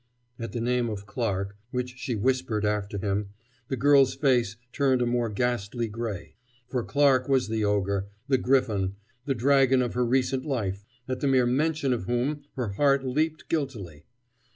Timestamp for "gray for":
5.87-6.83